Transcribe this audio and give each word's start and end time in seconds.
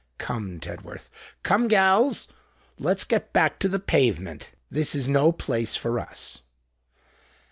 Come, 0.17 0.59
Tedworth—come, 0.59 1.67
gals: 1.67 2.27
let's 2.79 3.03
get 3.03 3.33
back 3.33 3.59
to 3.59 3.69
the 3.69 3.77
Pavement. 3.77 4.51
This 4.71 4.95
is 4.95 5.07
no 5.07 5.31
place 5.31 5.75
for 5.75 5.99
us." 5.99 6.41